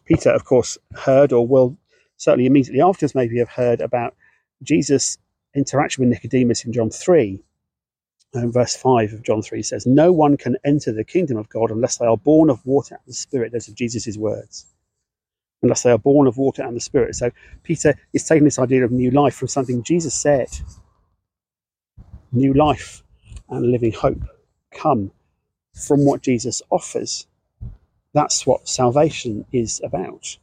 Peter, 0.05 0.31
of 0.31 0.45
course, 0.45 0.77
heard 0.95 1.33
or 1.33 1.47
will 1.47 1.77
certainly 2.17 2.47
immediately 2.47 2.81
afterwards 2.81 3.15
maybe 3.15 3.39
have 3.39 3.49
heard 3.49 3.81
about 3.81 4.15
Jesus' 4.63 5.19
interaction 5.55 6.03
with 6.03 6.11
Nicodemus 6.11 6.65
in 6.65 6.73
John 6.73 6.91
3. 6.91 7.41
And 8.35 8.53
verse 8.53 8.75
5 8.75 9.13
of 9.13 9.23
John 9.23 9.43
3 9.43 9.63
says, 9.63 9.87
No 9.87 10.13
one 10.13 10.37
can 10.37 10.57
enter 10.65 10.93
the 10.93 11.05
kingdom 11.05 11.37
of 11.37 11.49
God 11.49 11.71
unless 11.71 11.99
they 11.99 12.07
are 12.07 12.17
born 12.17 12.51
of 12.51 12.65
water 12.67 12.97
and 12.97 13.05
the 13.07 13.15
Spirit. 13.15 13.53
Those 13.53 13.69
are 13.69 13.75
Jesus' 13.75 14.17
words 14.17 14.67
unless 15.65 15.83
they 15.83 15.91
are 15.91 15.99
born 15.99 16.27
of 16.27 16.37
water 16.37 16.63
and 16.63 16.77
the 16.77 16.81
Spirit. 16.81 17.17
So 17.17 17.31
Peter 17.63 17.95
is 18.13 18.25
taking 18.25 18.45
this 18.45 18.59
idea 18.59 18.85
of 18.85 18.93
new 18.93 19.11
life 19.11 19.35
from 19.35 19.49
something 19.49 19.83
Jesus 19.83 20.15
said. 20.15 20.49
New 22.33 22.53
life 22.53 23.03
and 23.49 23.71
living 23.71 23.93
hope 23.93 24.23
come 24.71 25.11
from 25.75 26.05
what 26.05 26.23
Jesus 26.23 26.61
offers. 26.71 27.27
That's 28.13 28.47
what 28.47 28.69
salvation 28.69 29.47
is 29.53 29.81
about. 29.83 30.37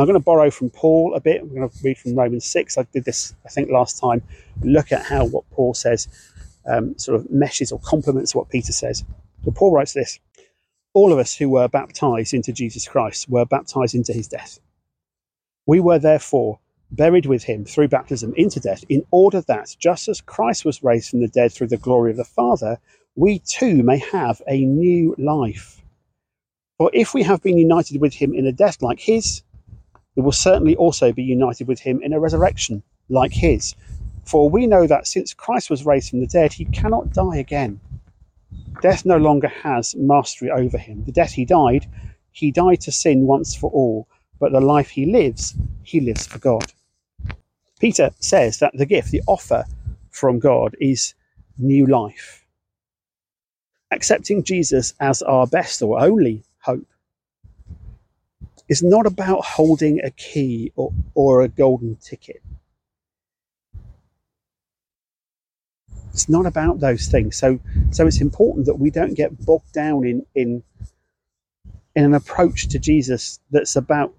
I'm 0.00 0.06
going 0.06 0.18
to 0.18 0.24
borrow 0.24 0.50
from 0.50 0.70
Paul 0.70 1.14
a 1.14 1.20
bit. 1.20 1.42
I'm 1.42 1.54
going 1.54 1.68
to 1.68 1.76
read 1.84 1.98
from 1.98 2.14
Romans 2.14 2.46
6. 2.46 2.78
I 2.78 2.84
did 2.92 3.04
this, 3.04 3.34
I 3.44 3.50
think, 3.50 3.70
last 3.70 4.00
time. 4.00 4.22
Look 4.62 4.92
at 4.92 5.04
how 5.04 5.26
what 5.26 5.48
Paul 5.50 5.74
says 5.74 6.08
um, 6.66 6.96
sort 6.98 7.20
of 7.20 7.30
meshes 7.30 7.70
or 7.70 7.80
complements 7.80 8.34
what 8.34 8.48
Peter 8.48 8.72
says. 8.72 9.04
Well, 9.44 9.54
Paul 9.54 9.72
writes 9.72 9.92
this 9.92 10.18
all 10.94 11.12
of 11.12 11.18
us 11.18 11.36
who 11.36 11.50
were 11.50 11.68
baptized 11.68 12.34
into 12.34 12.52
Jesus 12.52 12.88
Christ 12.88 13.28
were 13.28 13.44
baptized 13.44 13.94
into 13.94 14.12
his 14.12 14.26
death. 14.26 14.58
We 15.66 15.80
were 15.80 15.98
therefore 15.98 16.58
buried 16.90 17.26
with 17.26 17.44
him 17.44 17.64
through 17.64 17.88
baptism 17.88 18.34
into 18.36 18.58
death, 18.58 18.84
in 18.88 19.04
order 19.10 19.42
that, 19.42 19.76
just 19.78 20.08
as 20.08 20.20
Christ 20.20 20.64
was 20.64 20.82
raised 20.82 21.10
from 21.10 21.20
the 21.20 21.28
dead 21.28 21.52
through 21.52 21.68
the 21.68 21.76
glory 21.76 22.10
of 22.10 22.16
the 22.16 22.24
Father, 22.24 22.78
we 23.14 23.38
too 23.40 23.82
may 23.82 23.98
have 23.98 24.42
a 24.48 24.64
new 24.64 25.14
life. 25.18 25.82
For 26.78 26.90
if 26.94 27.14
we 27.14 27.22
have 27.22 27.42
been 27.42 27.58
united 27.58 28.00
with 28.00 28.14
him 28.14 28.34
in 28.34 28.46
a 28.46 28.52
death 28.52 28.82
like 28.82 28.98
his, 28.98 29.42
we 30.20 30.24
will 30.24 30.32
certainly 30.32 30.76
also 30.76 31.12
be 31.12 31.22
united 31.22 31.66
with 31.66 31.80
him 31.80 32.02
in 32.02 32.12
a 32.12 32.20
resurrection 32.20 32.82
like 33.08 33.32
his. 33.32 33.74
For 34.26 34.50
we 34.50 34.66
know 34.66 34.86
that 34.86 35.06
since 35.06 35.32
Christ 35.32 35.70
was 35.70 35.86
raised 35.86 36.10
from 36.10 36.20
the 36.20 36.26
dead, 36.26 36.52
he 36.52 36.66
cannot 36.66 37.14
die 37.14 37.38
again. 37.38 37.80
Death 38.82 39.06
no 39.06 39.16
longer 39.16 39.48
has 39.48 39.94
mastery 39.96 40.50
over 40.50 40.76
him. 40.76 41.04
The 41.04 41.12
death 41.12 41.32
he 41.32 41.46
died, 41.46 41.86
he 42.32 42.50
died 42.50 42.82
to 42.82 42.92
sin 42.92 43.26
once 43.26 43.56
for 43.56 43.70
all, 43.70 44.08
but 44.38 44.52
the 44.52 44.60
life 44.60 44.90
he 44.90 45.06
lives, 45.06 45.54
he 45.84 46.00
lives 46.00 46.26
for 46.26 46.38
God. 46.38 46.70
Peter 47.78 48.10
says 48.20 48.58
that 48.58 48.76
the 48.76 48.84
gift, 48.84 49.12
the 49.12 49.22
offer 49.26 49.64
from 50.10 50.38
God, 50.38 50.76
is 50.82 51.14
new 51.56 51.86
life. 51.86 52.44
Accepting 53.90 54.44
Jesus 54.44 54.92
as 55.00 55.22
our 55.22 55.46
best 55.46 55.80
or 55.80 55.98
only 55.98 56.44
is 58.70 58.82
not 58.84 59.04
about 59.04 59.44
holding 59.44 60.00
a 60.02 60.10
key 60.12 60.72
or, 60.76 60.92
or 61.14 61.42
a 61.42 61.48
golden 61.48 61.96
ticket. 61.96 62.40
It's 66.12 66.28
not 66.28 66.46
about 66.46 66.78
those 66.78 67.08
things. 67.08 67.36
So, 67.36 67.58
so 67.90 68.06
it's 68.06 68.20
important 68.20 68.66
that 68.66 68.76
we 68.76 68.90
don't 68.90 69.14
get 69.14 69.44
bogged 69.44 69.72
down 69.72 70.06
in 70.06 70.24
in 70.34 70.62
in 71.96 72.04
an 72.04 72.14
approach 72.14 72.68
to 72.68 72.78
Jesus 72.78 73.40
that's 73.50 73.74
about 73.74 74.14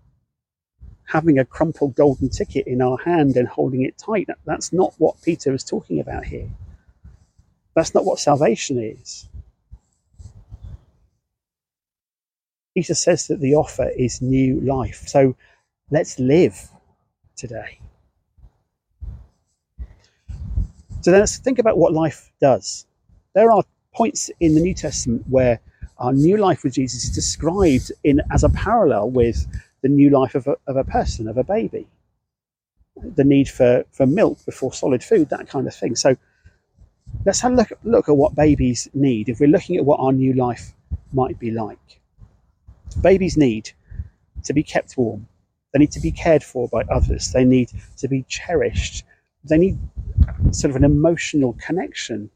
having 1.05 1.39
a 1.39 1.45
crumpled 1.45 1.95
golden 1.95 2.29
ticket 2.29 2.67
in 2.67 2.81
our 2.81 2.97
hand 2.97 3.37
and 3.37 3.47
holding 3.47 3.83
it 3.83 3.97
tight. 3.97 4.27
That, 4.27 4.39
that's 4.45 4.73
not 4.73 4.93
what 4.97 5.21
Peter 5.21 5.53
is 5.53 5.63
talking 5.63 5.99
about 5.99 6.25
here. 6.25 6.49
That's 7.73 7.93
not 7.93 8.05
what 8.05 8.19
salvation 8.19 8.77
is. 8.77 9.27
Peter 12.73 12.93
says 12.93 13.27
that 13.27 13.39
the 13.39 13.55
offer 13.55 13.89
is 13.89 14.21
new 14.21 14.61
life. 14.61 15.03
So 15.07 15.35
let's 15.89 16.19
live 16.19 16.69
today. 17.35 17.79
So 21.01 21.09
then 21.09 21.19
let's 21.19 21.37
think 21.37 21.59
about 21.59 21.77
what 21.77 21.93
life 21.93 22.31
does. 22.39 22.85
There 23.33 23.51
are 23.51 23.63
points 23.93 24.29
in 24.39 24.55
the 24.55 24.61
New 24.61 24.73
Testament 24.73 25.23
where 25.27 25.59
our 25.97 26.13
new 26.13 26.37
life 26.37 26.63
with 26.63 26.73
Jesus 26.73 27.03
is 27.03 27.09
described 27.09 27.91
in 28.03 28.21
as 28.31 28.43
a 28.43 28.49
parallel 28.49 29.09
with 29.09 29.45
the 29.81 29.89
new 29.89 30.09
life 30.09 30.35
of 30.35 30.47
a, 30.47 30.55
of 30.67 30.77
a 30.77 30.83
person, 30.83 31.27
of 31.27 31.37
a 31.37 31.43
baby. 31.43 31.87
The 32.95 33.23
need 33.23 33.49
for, 33.49 33.83
for 33.91 34.05
milk 34.05 34.43
before 34.45 34.73
solid 34.73 35.03
food, 35.03 35.29
that 35.29 35.47
kind 35.49 35.67
of 35.67 35.75
thing. 35.75 35.95
So 35.95 36.15
let's 37.25 37.39
have 37.41 37.53
a 37.53 37.55
look, 37.55 37.71
look 37.83 38.09
at 38.09 38.15
what 38.15 38.35
babies 38.35 38.87
need 38.93 39.27
if 39.29 39.39
we're 39.39 39.47
looking 39.47 39.77
at 39.77 39.85
what 39.85 39.99
our 39.99 40.11
new 40.11 40.33
life 40.33 40.73
might 41.13 41.39
be 41.39 41.51
like. 41.51 42.00
Babies 43.01 43.37
need 43.37 43.71
to 44.43 44.53
be 44.53 44.63
kept 44.63 44.97
warm. 44.97 45.27
They 45.71 45.79
need 45.79 45.91
to 45.91 45.99
be 46.01 46.11
cared 46.11 46.43
for 46.43 46.67
by 46.67 46.81
others. 46.83 47.31
They 47.31 47.45
need 47.45 47.71
to 47.97 48.07
be 48.07 48.23
cherished 48.27 49.05
they 49.43 49.57
need 49.57 49.77
sort 50.51 50.69
of 50.69 50.75
an 50.75 50.83
emotional 50.83 51.53
connection. 51.53 52.29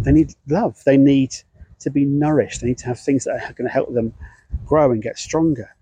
They 0.00 0.12
need 0.12 0.34
love. 0.48 0.82
They 0.84 0.96
need 0.96 1.34
to 1.80 1.90
be 1.90 2.04
nourished. 2.04 2.60
They 2.60 2.68
need 2.68 2.78
to 2.78 2.86
have 2.86 3.00
things 3.00 3.24
that 3.24 3.34
are 3.34 3.52
going 3.52 3.68
to 3.68 3.72
help 3.72 3.92
them 3.92 4.14
grow 4.64 4.90
and 4.92 5.02
get 5.02 5.18
stronger. 5.18 5.74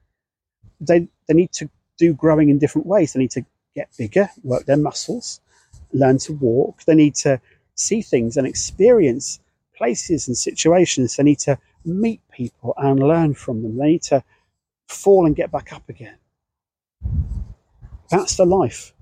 They, 0.80 1.08
they 1.28 1.34
need 1.34 1.52
to 1.52 1.68
do 1.98 2.14
growing 2.14 2.48
in 2.48 2.58
different 2.58 2.86
ways. 2.86 3.12
They 3.12 3.20
need 3.20 3.30
to 3.32 3.44
get 3.74 3.90
bigger, 3.98 4.30
work 4.42 4.66
their 4.66 4.76
muscles, 4.76 5.40
learn 5.92 6.18
to 6.18 6.32
walk. 6.32 6.84
They 6.84 6.94
need 6.94 7.14
to 7.16 7.40
see 7.74 8.02
things 8.02 8.36
and 8.36 8.46
experience 8.46 9.40
places 9.76 10.26
and 10.28 10.36
situations. 10.36 11.16
They 11.16 11.22
need 11.22 11.40
to 11.40 11.58
meet 11.84 12.20
people 12.30 12.74
and 12.76 13.00
learn 13.00 13.34
from 13.34 13.62
them. 13.62 13.76
They 13.78 13.86
need 13.86 14.02
to 14.04 14.24
fall 14.88 15.26
and 15.26 15.36
get 15.36 15.50
back 15.50 15.72
up 15.72 15.88
again. 15.88 16.16
That's 18.10 18.36
the 18.36 18.44
life 18.44 18.92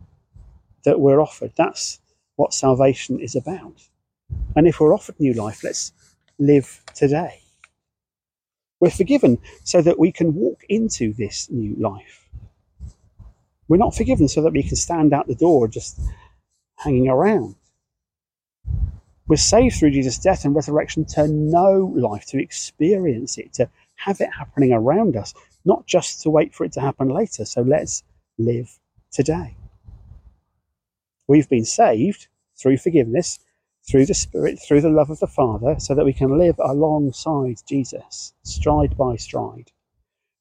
that 0.84 1.00
we're 1.00 1.20
offered. 1.20 1.52
That's 1.56 2.00
what 2.36 2.54
salvation 2.54 3.20
is 3.20 3.36
about. 3.36 3.88
And 4.56 4.66
if 4.66 4.80
we're 4.80 4.94
offered 4.94 5.18
new 5.18 5.34
life, 5.34 5.62
let's 5.62 5.92
live 6.38 6.82
today. 6.94 7.40
We're 8.80 8.90
forgiven 8.90 9.38
so 9.62 9.80
that 9.82 9.98
we 9.98 10.10
can 10.10 10.34
walk 10.34 10.64
into 10.68 11.12
this 11.12 11.48
new 11.50 11.76
life. 11.78 12.28
We're 13.68 13.76
not 13.76 13.94
forgiven 13.94 14.28
so 14.28 14.42
that 14.42 14.52
we 14.52 14.62
can 14.62 14.76
stand 14.76 15.12
out 15.12 15.28
the 15.28 15.34
door 15.34 15.68
just 15.68 16.00
hanging 16.78 17.08
around. 17.08 17.54
We're 19.28 19.36
saved 19.36 19.76
through 19.76 19.92
Jesus' 19.92 20.18
death 20.18 20.44
and 20.44 20.54
resurrection 20.54 21.04
to 21.06 21.28
know 21.28 21.92
life, 21.94 22.26
to 22.26 22.42
experience 22.42 23.38
it, 23.38 23.52
to 23.54 23.68
have 23.94 24.20
it 24.20 24.30
happening 24.36 24.72
around 24.72 25.16
us, 25.16 25.32
not 25.64 25.86
just 25.86 26.22
to 26.22 26.30
wait 26.30 26.54
for 26.54 26.64
it 26.64 26.72
to 26.72 26.80
happen 26.80 27.08
later. 27.08 27.44
So 27.44 27.62
let's 27.62 28.02
live 28.38 28.78
today. 29.12 29.56
We've 31.28 31.48
been 31.48 31.64
saved 31.64 32.26
through 32.60 32.78
forgiveness, 32.78 33.38
through 33.88 34.06
the 34.06 34.14
Spirit, 34.14 34.58
through 34.58 34.80
the 34.80 34.90
love 34.90 35.10
of 35.10 35.20
the 35.20 35.26
Father, 35.26 35.76
so 35.78 35.94
that 35.94 36.04
we 36.04 36.12
can 36.12 36.36
live 36.36 36.56
alongside 36.58 37.56
Jesus, 37.66 38.34
stride 38.42 38.96
by 38.96 39.16
stride. 39.16 39.70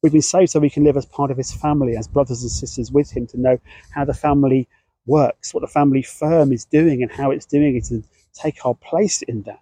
We've 0.01 0.11
been 0.11 0.21
saved 0.21 0.51
so 0.51 0.59
we 0.59 0.71
can 0.71 0.83
live 0.83 0.97
as 0.97 1.05
part 1.05 1.29
of 1.29 1.37
his 1.37 1.53
family, 1.53 1.95
as 1.95 2.07
brothers 2.07 2.41
and 2.41 2.51
sisters 2.51 2.91
with 2.91 3.11
him, 3.11 3.27
to 3.27 3.39
know 3.39 3.59
how 3.91 4.05
the 4.05 4.13
family 4.15 4.67
works, 5.05 5.53
what 5.53 5.61
the 5.61 5.67
family 5.67 6.01
firm 6.01 6.51
is 6.51 6.65
doing, 6.65 7.03
and 7.03 7.11
how 7.11 7.29
it's 7.29 7.45
doing 7.45 7.75
it, 7.75 7.91
and 7.91 8.03
take 8.33 8.65
our 8.65 8.75
place 8.75 9.21
in 9.21 9.43
that. 9.43 9.59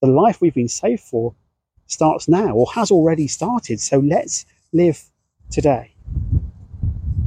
The 0.00 0.08
life 0.08 0.40
we've 0.40 0.54
been 0.54 0.68
saved 0.68 1.02
for 1.02 1.34
starts 1.86 2.28
now 2.28 2.50
or 2.50 2.66
has 2.74 2.90
already 2.90 3.28
started, 3.28 3.80
so 3.80 3.98
let's 3.98 4.46
live 4.72 5.02
today. 5.50 5.94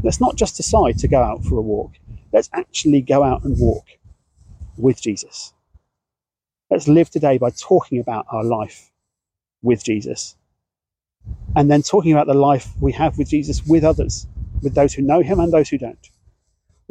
Let's 0.03 0.22
not 0.22 0.36
just 0.36 0.58
decide 0.58 0.98
to 1.00 1.08
go 1.08 1.22
out 1.22 1.43
for 1.43 1.58
a 1.58 1.62
walk. 1.62 1.93
Let's 2.31 2.50
actually 2.53 3.01
go 3.01 3.24
out 3.24 3.43
and 3.43 3.58
walk 3.60 3.86
with 4.77 5.01
Jesus. 5.01 5.53
Let's 6.69 6.88
live 6.88 7.10
today 7.10 7.38
by 7.38 7.50
talking 7.50 8.00
about 8.00 8.27
our 8.29 8.43
life 8.43 8.91
with 9.62 9.84
Jesus. 9.84 10.36
And 11.55 11.69
then 11.69 11.81
talking 11.81 12.12
about 12.12 12.27
the 12.27 12.34
life 12.34 12.69
we 12.79 12.91
have 12.93 13.17
with 13.17 13.29
Jesus 13.29 13.65
with 13.65 13.84
others, 13.84 14.27
with 14.62 14.75
those 14.75 14.93
who 14.93 15.02
know 15.02 15.21
him 15.21 15.39
and 15.39 15.52
those 15.52 15.69
who 15.69 15.78
don't. 15.78 16.10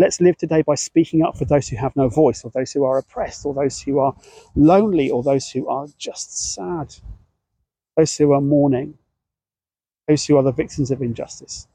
Let's 0.00 0.20
live 0.20 0.37
today 0.37 0.62
by 0.62 0.76
speaking 0.76 1.22
up 1.22 1.37
for 1.37 1.44
those 1.44 1.66
who 1.66 1.76
have 1.76 1.96
no 1.96 2.08
voice, 2.08 2.44
or 2.44 2.52
those 2.52 2.70
who 2.70 2.84
are 2.84 2.98
oppressed, 2.98 3.44
or 3.44 3.52
those 3.52 3.80
who 3.82 3.98
are 3.98 4.14
lonely, 4.54 5.11
or 5.11 5.24
those 5.24 5.50
who 5.50 5.66
are 5.66 5.88
just 5.98 6.54
sad, 6.54 6.94
those 7.96 8.16
who 8.16 8.32
are 8.32 8.40
mourning, 8.40 8.96
those 10.06 10.24
who 10.24 10.37
are 10.37 10.44
the 10.44 10.52
victims 10.52 10.92
of 10.92 11.02
injustice. 11.02 11.66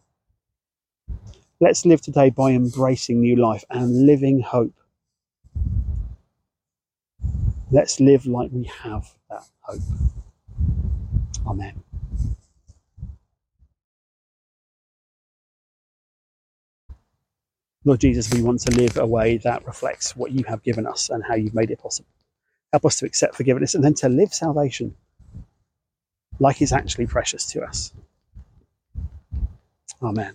Let's 1.59 1.86
live 1.86 1.99
today 1.99 2.29
by 2.29 2.51
embracing 2.51 3.19
new 3.19 3.36
life 3.36 3.65
and 3.69 4.05
living 4.05 4.39
hope. 4.39 4.73
Let's 7.71 7.99
live 7.99 8.25
like 8.25 8.51
we 8.53 8.63
have 8.83 9.05
that 9.29 9.43
hope. 9.62 9.81
Amen. 11.45 11.83
Lord 17.85 17.99
Jesus, 17.99 18.31
we 18.33 18.41
want 18.41 18.61
to 18.61 18.71
live 18.71 18.97
a 18.97 19.05
way 19.05 19.37
that 19.37 19.65
reflects 19.65 20.15
what 20.15 20.31
you 20.31 20.43
have 20.45 20.63
given 20.63 20.87
us 20.87 21.09
and 21.09 21.23
how 21.23 21.35
you've 21.35 21.53
made 21.53 21.69
it 21.69 21.79
possible. 21.79 22.07
Help 22.71 22.85
us 22.85 22.97
to 22.99 23.05
accept 23.05 23.35
forgiveness 23.35 23.75
and 23.75 23.83
then 23.83 23.93
to 23.95 24.09
live 24.09 24.33
salvation 24.33 24.95
like 26.39 26.61
it's 26.61 26.71
actually 26.71 27.07
precious 27.07 27.45
to 27.47 27.61
us. 27.61 27.93
Amen. 30.01 30.33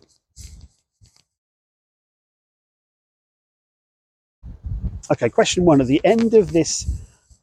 Okay, 5.11 5.31
question 5.31 5.65
one. 5.65 5.81
At 5.81 5.87
the 5.87 6.03
end 6.05 6.35
of 6.35 6.53
this 6.53 6.87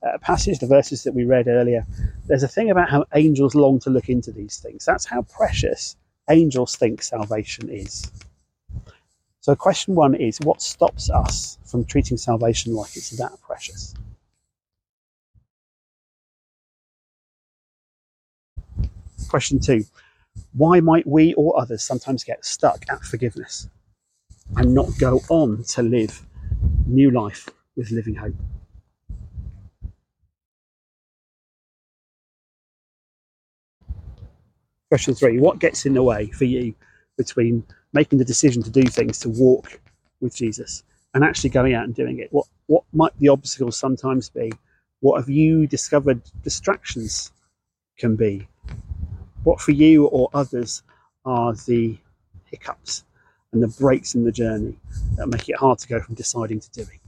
uh, 0.03 0.19
passage, 0.19 0.59
the 0.59 0.67
verses 0.67 1.03
that 1.03 1.13
we 1.13 1.25
read 1.25 1.47
earlier, 1.47 1.85
there's 2.27 2.43
a 2.43 2.47
thing 2.47 2.69
about 2.69 2.89
how 2.89 3.05
angels 3.15 3.55
long 3.55 3.79
to 3.79 3.89
look 3.89 4.07
into 4.07 4.31
these 4.31 4.57
things. 4.57 4.85
That's 4.85 5.05
how 5.05 5.23
precious 5.23 5.95
angels 6.29 6.75
think 6.75 7.01
salvation 7.01 7.69
is. 7.69 8.11
So, 9.45 9.55
question 9.55 9.93
one 9.93 10.15
is 10.15 10.39
what 10.39 10.59
stops 10.59 11.11
us 11.11 11.59
from 11.65 11.85
treating 11.85 12.17
salvation 12.17 12.73
like 12.73 12.97
it's 12.97 13.11
that 13.11 13.39
precious? 13.43 13.93
Question 19.29 19.59
two 19.59 19.85
why 20.53 20.79
might 20.79 21.05
we 21.05 21.35
or 21.35 21.61
others 21.61 21.83
sometimes 21.83 22.23
get 22.23 22.43
stuck 22.43 22.85
at 22.89 23.03
forgiveness 23.03 23.69
and 24.55 24.73
not 24.73 24.89
go 24.99 25.21
on 25.29 25.63
to 25.75 25.83
live 25.83 26.25
new 26.87 27.11
life 27.11 27.47
with 27.75 27.91
living 27.91 28.15
hope. 28.15 28.33
Question 34.89 35.13
three 35.13 35.39
What 35.39 35.59
gets 35.59 35.85
in 35.85 35.93
the 35.93 36.01
way 36.01 36.31
for 36.31 36.45
you 36.45 36.73
between 37.17 37.63
making 37.93 38.19
the 38.19 38.25
decision 38.25 38.61
to 38.63 38.69
do 38.69 38.83
things, 38.83 39.19
to 39.19 39.29
walk 39.29 39.79
with 40.21 40.35
Jesus, 40.35 40.83
and 41.13 41.23
actually 41.23 41.49
going 41.49 41.73
out 41.73 41.85
and 41.85 41.95
doing 41.95 42.19
it? 42.19 42.31
What, 42.31 42.47
what 42.67 42.83
might 42.93 43.17
the 43.19 43.29
obstacles 43.29 43.77
sometimes 43.77 44.29
be? 44.29 44.51
What 44.99 45.19
have 45.19 45.29
you 45.29 45.67
discovered 45.67 46.21
distractions 46.43 47.31
can 47.97 48.15
be? 48.15 48.47
What 49.43 49.61
for 49.61 49.71
you 49.71 50.05
or 50.07 50.29
others 50.33 50.83
are 51.25 51.53
the 51.53 51.97
hiccups 52.45 53.03
and 53.51 53.61
the 53.61 53.67
breaks 53.67 54.15
in 54.15 54.23
the 54.23 54.31
journey 54.31 54.75
that 55.17 55.27
make 55.27 55.47
it 55.49 55.57
hard 55.57 55.79
to 55.79 55.87
go 55.87 55.99
from 55.99 56.15
deciding 56.15 56.59
to 56.59 56.71
doing? 56.71 56.99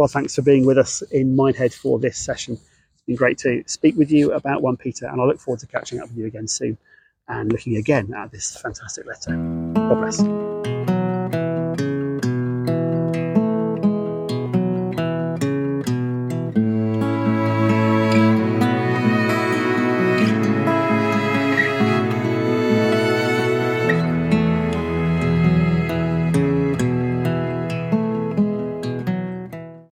Well, 0.00 0.08
thanks 0.08 0.34
for 0.34 0.40
being 0.40 0.64
with 0.64 0.78
us 0.78 1.02
in 1.02 1.36
Minehead 1.36 1.74
for 1.74 1.98
this 1.98 2.16
session. 2.16 2.54
It's 2.54 3.02
been 3.06 3.16
great 3.16 3.36
to 3.40 3.62
speak 3.66 3.98
with 3.98 4.10
you 4.10 4.32
about 4.32 4.62
1 4.62 4.78
Peter, 4.78 5.06
and 5.06 5.20
I 5.20 5.24
look 5.26 5.38
forward 5.38 5.60
to 5.60 5.66
catching 5.66 6.00
up 6.00 6.08
with 6.08 6.16
you 6.16 6.24
again 6.24 6.48
soon 6.48 6.78
and 7.28 7.52
looking 7.52 7.76
again 7.76 8.14
at 8.14 8.30
this 8.30 8.56
fantastic 8.56 9.04
letter. 9.04 9.36
God 9.74 10.00
bless. 10.00 10.49